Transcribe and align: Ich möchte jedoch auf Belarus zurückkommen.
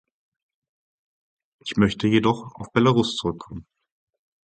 Ich 1.63 1.77
möchte 1.77 2.07
jedoch 2.07 2.55
auf 2.55 2.71
Belarus 2.71 3.15
zurückkommen. 3.17 3.67